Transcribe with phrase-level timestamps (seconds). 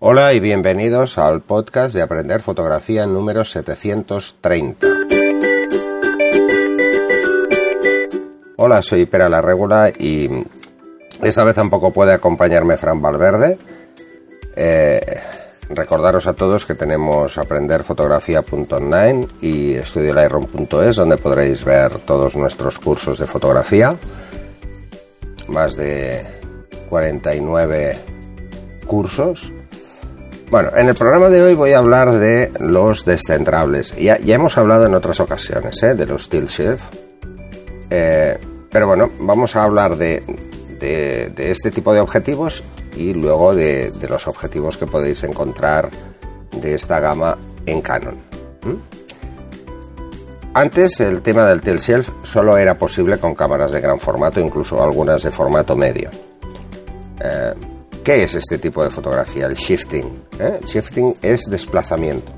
[0.00, 4.86] Hola y bienvenidos al podcast de Aprender Fotografía número 730.
[8.58, 10.30] Hola, soy Pera la Regula y
[11.20, 13.58] esta vez tampoco puede acompañarme Fran Valverde.
[14.54, 15.00] Eh,
[15.68, 23.26] recordaros a todos que tenemos aprenderfotografía.online y estudiolightroom.es donde podréis ver todos nuestros cursos de
[23.26, 23.96] fotografía.
[25.48, 26.24] Más de
[26.88, 27.98] 49
[28.86, 29.50] cursos
[30.50, 33.94] bueno, en el programa de hoy voy a hablar de los descentrables.
[33.96, 35.94] Ya, ya hemos hablado en otras ocasiones ¿eh?
[35.94, 36.82] de los tilt shift.
[37.90, 38.38] Eh,
[38.70, 40.22] pero bueno, vamos a hablar de,
[41.36, 42.62] este tipo de objetivos
[42.96, 45.90] y luego de, los objetivos que podéis encontrar
[46.60, 48.16] de esta gama en Canon.
[50.54, 54.82] Antes el tema del tilt shelf solo era posible con cámaras de gran formato, incluso
[54.82, 56.10] algunas de formato medio.
[57.20, 57.54] Eh,
[58.04, 59.46] ¿Qué es este tipo de fotografía?
[59.46, 60.24] El shifting.
[60.38, 60.60] ¿eh?
[60.64, 62.32] shifting es desplazamiento.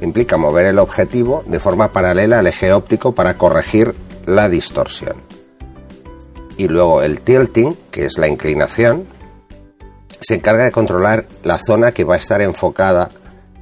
[0.00, 3.94] Implica mover el objetivo de forma paralela al eje óptico para corregir
[4.26, 5.16] la distorsión.
[6.56, 9.06] Y luego el tilting, que es la inclinación,
[10.20, 13.10] se encarga de controlar la zona que va a estar enfocada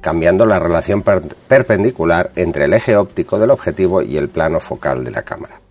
[0.01, 5.09] cambiando la relación perpendicular entre el eje óptico del objetivo y el plano focal de
[5.09, 5.61] la cámara.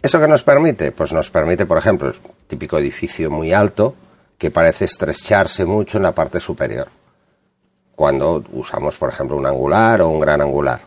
[0.00, 0.92] ¿Eso qué nos permite?
[0.92, 2.10] Pues nos permite, por ejemplo,
[2.46, 3.94] típico edificio muy alto,
[4.38, 6.88] que parece estrecharse mucho en la parte superior,
[7.94, 10.80] cuando usamos, por ejemplo, un angular o un gran angular.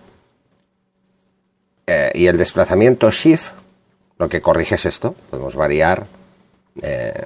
[1.85, 3.51] Eh, y el desplazamiento shift
[4.21, 6.05] lo que corrige es esto, podemos variar
[6.79, 7.25] eh,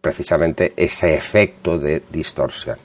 [0.00, 2.76] precisamente ese efecto de distorsión.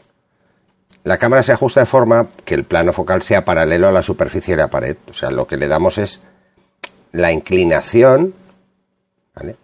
[1.03, 4.55] La cámara se ajusta de forma que el plano focal sea paralelo a la superficie
[4.55, 6.21] de la pared, o sea, lo que le damos es
[7.11, 8.35] la inclinación,
[9.33, 9.57] ¿vale?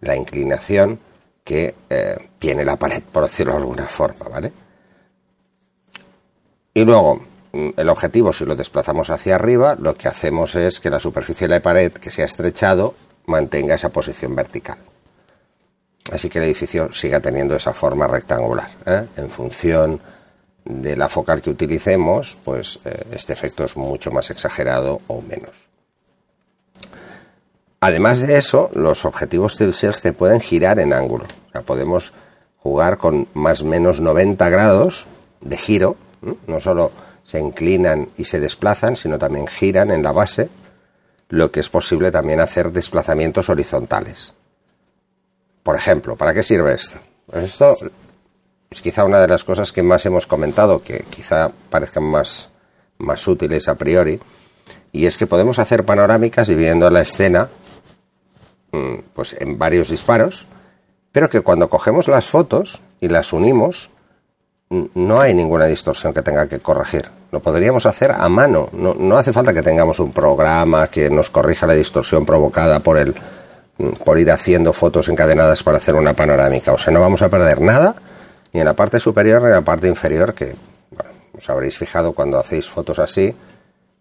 [0.00, 1.00] La inclinación
[1.44, 4.52] que eh, tiene la pared, por decirlo de alguna forma, ¿vale?
[6.74, 7.20] Y luego,
[7.52, 11.48] mm, el objetivo, si lo desplazamos hacia arriba, lo que hacemos es que la superficie
[11.48, 12.94] de la pared que se ha estrechado
[13.26, 14.78] mantenga esa posición vertical.
[16.10, 18.70] Así que el edificio siga teniendo esa forma rectangular.
[18.86, 19.06] ¿eh?
[19.16, 20.00] En función
[20.64, 25.71] de la focal que utilicemos, pues eh, este efecto es mucho más exagerado o menos.
[27.82, 31.24] Además de eso, los objetivos tilt se pueden girar en ángulo.
[31.52, 32.12] O podemos
[32.58, 35.08] jugar con más o menos 90 grados
[35.40, 35.96] de giro.
[36.46, 36.92] No solo
[37.24, 40.48] se inclinan y se desplazan, sino también giran en la base,
[41.28, 44.32] lo que es posible también hacer desplazamientos horizontales.
[45.64, 46.98] Por ejemplo, ¿para qué sirve esto?
[47.26, 47.76] Pues esto
[48.70, 52.48] es quizá una de las cosas que más hemos comentado, que quizá parezcan más,
[52.98, 54.20] más útiles a priori,
[54.92, 57.48] y es que podemos hacer panorámicas dividiendo la escena
[59.14, 60.46] pues en varios disparos,
[61.12, 63.90] pero que cuando cogemos las fotos y las unimos,
[64.94, 67.10] no hay ninguna distorsión que tenga que corregir.
[67.30, 68.70] Lo podríamos hacer a mano.
[68.72, 73.14] No, hace falta que tengamos un programa que nos corrija la distorsión provocada por el
[73.78, 76.72] mm, por ir haciendo fotos encadenadas para hacer una panorámica.
[76.72, 77.94] O sea, no vamos a perder nada
[78.52, 80.54] ni en la parte superior ni en la parte inferior, que
[81.36, 83.34] os habréis fijado cuando hacéis fotos así,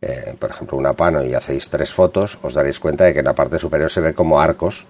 [0.02, 3.26] eh, por ejemplo, una pano y hacéis tres fotos, os daréis cuenta de que en
[3.26, 4.88] la parte superior se ve como arcos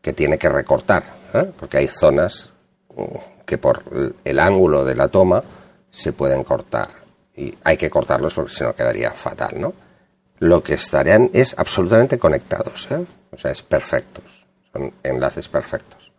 [0.00, 1.02] que tiene que recortar,
[1.34, 1.52] ¿eh?
[1.58, 2.50] porque hay zonas
[2.96, 3.84] mm, que por
[4.24, 5.44] el ángulo de la toma
[5.90, 6.88] se pueden cortar.
[7.36, 9.74] Y hay que cortarlos porque si no quedaría fatal, ¿no?
[10.38, 13.04] Lo que estarían es absolutamente conectados, ¿eh?
[13.30, 16.12] o sea, es perfectos, son enlaces perfectos.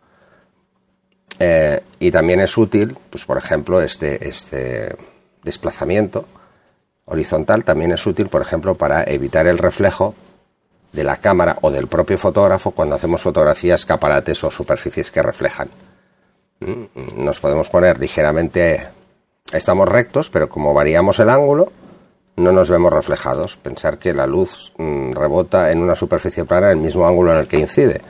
[1.98, 4.96] y también es útil, pues por ejemplo, este, este
[5.42, 6.28] desplazamiento
[7.04, 10.14] horizontal también es útil, por ejemplo, para evitar el reflejo
[10.92, 15.70] de la cámara o del propio fotógrafo cuando hacemos fotografías, escaparates o superficies que reflejan.
[16.60, 18.88] Mm, nos podemos poner ligeramente,
[19.52, 21.72] estamos rectos, pero como variamos el ángulo,
[22.36, 23.56] no nos vemos reflejados.
[23.56, 27.48] Pensar que la luz mm, rebota en una superficie plana el mismo ángulo en el
[27.48, 28.00] que incide,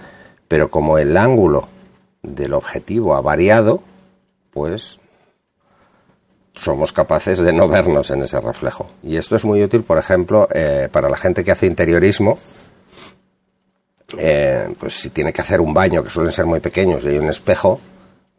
[0.48, 1.68] pero como el ángulo
[2.22, 3.82] del objetivo ha variado,
[4.50, 4.98] pues
[6.62, 8.90] somos capaces de no vernos en ese reflejo.
[9.02, 12.38] Y esto es muy útil, por ejemplo, eh, para la gente que hace interiorismo.
[14.16, 17.18] Eh, pues si tiene que hacer un baño, que suelen ser muy pequeños, y hay
[17.18, 17.80] un espejo,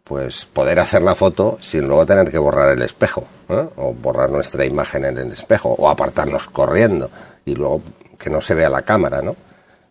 [0.04, 3.68] pues poder hacer la foto sin luego tener que borrar el espejo, ¿eh?
[3.76, 7.10] o borrar nuestra imagen en el espejo, o apartarnos corriendo,
[7.46, 7.82] y luego
[8.20, 9.36] que no se vea la cámara, ¿no?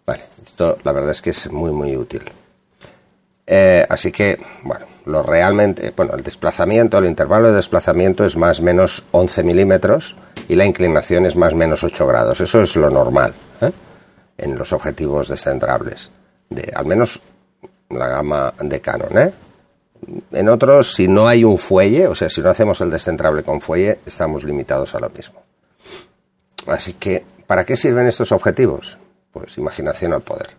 [0.07, 2.31] Vale, esto la verdad es que es muy, muy útil.
[3.89, 8.63] así que, bueno, lo realmente, bueno, el desplazamiento, el intervalo de desplazamiento es más o
[8.63, 10.17] menos 11 milímetros
[10.49, 12.41] y la inclinación es más menos 8 grados.
[12.41, 13.73] Eso es lo normal ¿eh?
[14.39, 16.11] en los objetivos descentrables,
[16.51, 17.21] de al menos
[17.91, 19.19] la gama de Canon.
[19.19, 19.33] ¿eh?
[20.33, 23.61] en otros, si no hay un fuelle, o sea, si no hacemos el descentrable con
[23.61, 25.43] fuelle, estamos limitados a lo mismo.
[26.67, 28.99] Así que, ¿para qué sirven estos objetivos?
[29.33, 30.51] Pues imaginación al poder.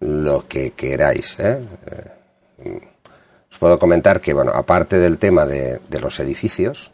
[0.00, 1.38] Lo que queráis.
[1.38, 1.60] ¿eh?
[2.58, 2.88] Eh,
[3.54, 6.90] os puedo comentar que, bueno, aparte del tema de, los edificios,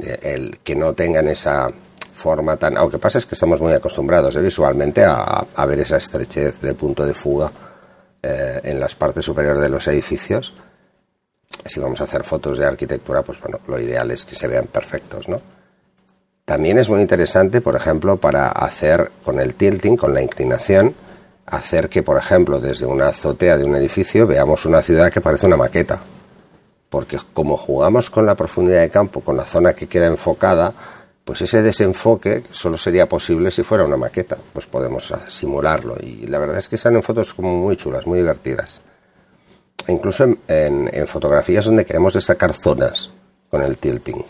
[0.00, 1.70] el que no tengan esa
[2.12, 2.76] forma tan...
[2.76, 4.40] Aunque pasa es que estamos muy acostumbrados ¿eh?
[4.40, 7.52] visualmente a, ver esa estrechez de punto de fuga
[8.22, 10.52] en las partes superiores de los edificios.
[11.64, 14.66] Si vamos a hacer fotos de arquitectura, pues bueno, lo ideal es que se vean
[14.66, 15.40] perfectos, ¿no?
[16.44, 20.96] También es muy interesante, por ejemplo, para hacer con el tilting, con la inclinación,
[21.46, 25.46] hacer que, por ejemplo, desde una azotea de un edificio veamos una ciudad que parece
[25.46, 26.02] una maqueta.
[26.88, 30.72] Porque como jugamos con la profundidad de campo, con la zona que queda enfocada,
[31.24, 34.36] pues ese desenfoque solo sería posible si fuera una maqueta.
[34.52, 35.96] Pues podemos simularlo.
[36.00, 38.80] Y la verdad es que salen fotos como muy chulas, muy divertidas.
[39.88, 43.10] incluso en fotografías donde queremos destacar zonas
[43.50, 44.24] con el tilting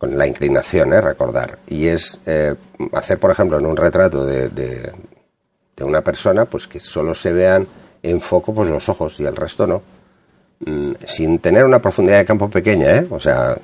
[0.00, 1.00] con la inclinación, ¿eh?
[1.02, 1.58] recordar.
[1.68, 2.54] Y es eh,
[2.94, 4.90] hacer, por ejemplo, en un retrato de,
[5.84, 7.66] una persona, pues que solo se vean
[8.02, 9.82] en foco pues los ojos y el resto no.
[10.60, 13.06] Mm, sin tener una profundidad de campo pequeña, ¿eh?
[13.10, 13.56] O sea,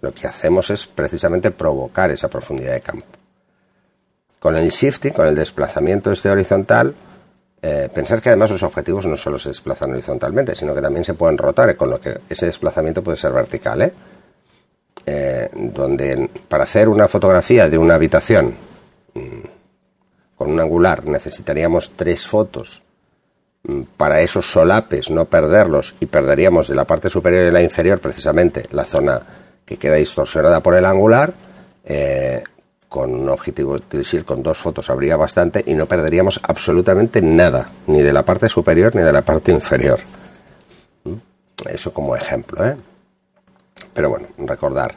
[0.00, 3.06] lo que hacemos es precisamente provocar esa profundidad de campo.
[4.38, 6.94] Con el shifting, con el desplazamiento este horizontal,
[7.60, 11.14] eh, pensar que además los objetivos no solo se desplazan horizontalmente, sino que también se
[11.14, 13.92] pueden rotar, con lo que ese desplazamiento puede ser vertical, ¿eh?
[15.04, 18.54] Eh, donde para hacer una fotografía de una habitación
[19.14, 19.20] mm,
[20.42, 22.82] con un angular necesitaríamos tres fotos
[23.62, 28.00] mm, para esos solapes, no perderlos, y perderíamos de la parte superior y la inferior
[28.00, 29.22] precisamente la zona
[29.64, 31.32] que queda distorsionada por el angular,
[31.84, 32.42] eh,
[32.88, 38.02] con un objetivo de con dos fotos habría bastante y no perderíamos absolutamente nada, ni
[38.02, 40.00] de la parte superior ni de la parte inferior.
[41.04, 42.76] Mm, eso como ejemplo, ¿eh?
[43.94, 44.96] Pero bueno, recordar,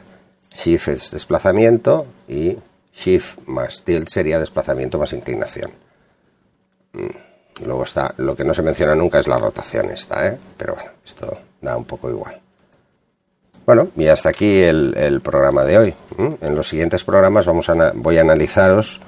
[0.52, 2.56] shift es desplazamiento y
[2.96, 5.70] shift más tilt sería desplazamiento más inclinación.
[6.92, 10.38] Mm, luego está, lo que no se menciona nunca es la rotación esta, ¿eh?
[10.56, 12.40] Pero bueno, esto da un poco igual.
[13.66, 15.94] Bueno, y hasta aquí el, programa de hoy.
[16.40, 19.00] En los siguientes programas vamos a, voy a analizaros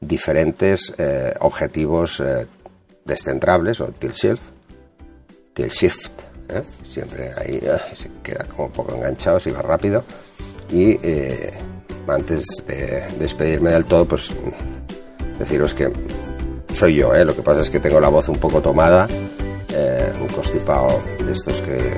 [0.00, 2.46] diferentes eh, objetivos eh,
[3.06, 4.42] descentrables o tilt shift,
[5.54, 6.12] tilt shift
[6.48, 6.62] ¿eh?
[6.82, 10.04] siempre ahí eh, se queda como un poco enganchado, si va rápido.
[10.70, 10.98] Y
[12.08, 14.30] antes de despedirme del todo, pues
[15.38, 15.92] deciros que
[16.74, 19.08] soy yo, lo que pasa es que tengo la voz un poco tomada,
[20.20, 21.94] un constipado de estos que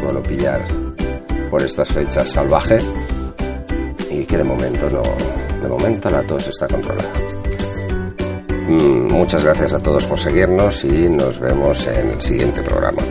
[0.00, 0.60] suelo pillar
[1.50, 2.80] por estas fechas salvaje
[4.10, 5.02] y que de momento no,
[5.60, 7.12] de momento la tos está controlada.
[8.68, 13.02] Mm, muchas gracias a todos por seguirnos y nos vemos en el siguiente programa.